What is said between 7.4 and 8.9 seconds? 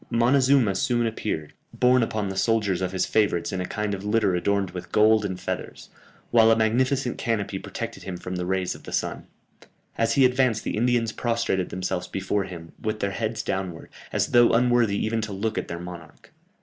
protected him from the rays of